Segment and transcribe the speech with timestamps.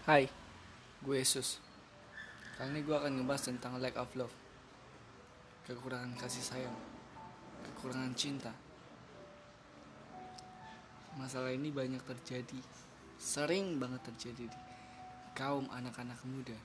[0.00, 0.24] Hai,
[1.04, 1.60] gue Yesus.
[2.56, 4.32] Kali ini gue akan ngebahas tentang lack of love.
[5.68, 6.72] Kekurangan kasih sayang.
[7.68, 8.48] Kekurangan cinta.
[11.20, 12.56] Masalah ini banyak terjadi.
[13.20, 14.60] Sering banget terjadi di
[15.36, 16.56] kaum anak-anak muda.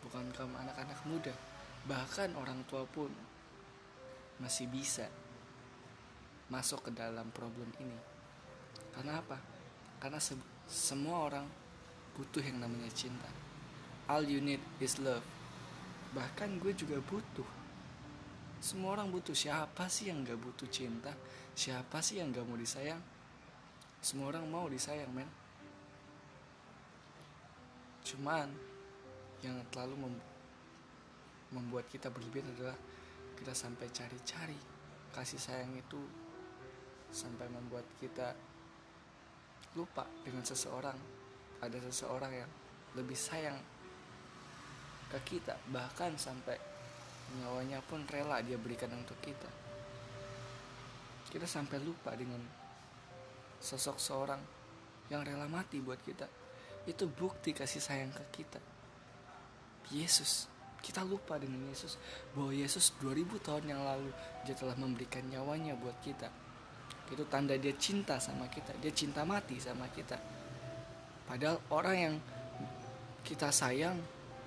[0.00, 1.36] Bukan kaum anak-anak muda.
[1.84, 3.12] Bahkan orang tua pun
[4.40, 5.12] masih bisa
[6.48, 8.00] masuk ke dalam problem ini.
[8.96, 9.36] Karena apa?
[10.00, 10.32] Karena se
[10.64, 11.63] semua orang
[12.14, 13.26] butuh yang namanya cinta.
[14.06, 15.24] All you need is love.
[16.14, 17.46] Bahkan gue juga butuh.
[18.62, 19.34] Semua orang butuh.
[19.34, 21.12] Siapa sih yang gak butuh cinta?
[21.52, 23.02] Siapa sih yang gak mau disayang?
[23.98, 25.28] Semua orang mau disayang, men.
[28.04, 28.52] Cuman
[29.40, 30.14] yang terlalu mem
[31.52, 32.74] membuat kita berlebihan adalah
[33.38, 34.58] kita sampai cari-cari
[35.14, 36.00] kasih sayang itu
[37.14, 38.34] sampai membuat kita
[39.78, 40.98] lupa dengan seseorang
[41.60, 42.50] ada seseorang yang
[42.94, 43.58] lebih sayang
[45.10, 46.58] ke kita bahkan sampai
[47.38, 49.50] nyawanya pun rela dia berikan untuk kita.
[51.30, 52.38] Kita sampai lupa dengan
[53.58, 54.38] sosok seorang
[55.10, 56.26] yang rela mati buat kita.
[56.86, 58.60] Itu bukti kasih sayang ke kita.
[59.90, 60.46] Yesus
[60.84, 61.96] kita lupa dengan Yesus.
[62.36, 64.12] Bahwa Yesus 2000 tahun yang lalu
[64.44, 66.28] dia telah memberikan nyawanya buat kita.
[67.08, 70.16] Itu tanda dia cinta sama kita dia cinta mati sama kita
[71.24, 72.14] padahal orang yang
[73.24, 73.96] kita sayang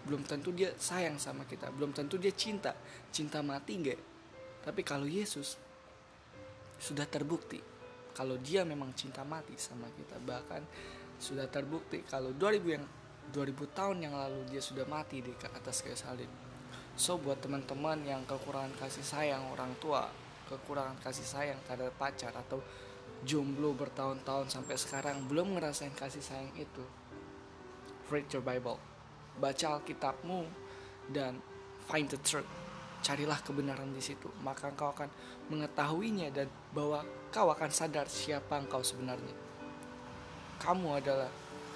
[0.07, 1.67] belum tentu dia sayang sama kita.
[1.73, 2.71] Belum tentu dia cinta.
[3.11, 3.99] Cinta mati enggak
[4.67, 5.55] tapi kalau Yesus
[6.75, 7.63] sudah terbukti
[8.11, 10.19] kalau dia memang cinta mati sama kita.
[10.19, 10.61] Bahkan
[11.23, 12.83] sudah terbukti kalau 2000 yang
[13.31, 16.27] 2000 tahun yang lalu dia sudah mati di atas kayu salib.
[16.99, 20.11] So buat teman-teman yang kekurangan kasih sayang orang tua,
[20.51, 22.59] kekurangan kasih sayang terhadap pacar atau
[23.25, 26.83] jomblo bertahun-tahun sampai sekarang belum ngerasain kasih sayang itu.
[28.11, 28.77] Read your Bible.
[29.37, 30.45] Baca Alkitabmu
[31.13, 31.39] dan
[31.87, 32.47] find the truth.
[33.05, 35.07] Carilah kebenaran di situ, maka engkau akan
[35.53, 39.37] mengetahuinya dan bahwa kau akan sadar siapa engkau sebenarnya.
[40.57, 41.29] Kamu adalah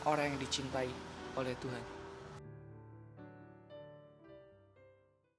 [0.09, 0.89] orang yang dicintai
[1.37, 2.00] oleh Tuhan.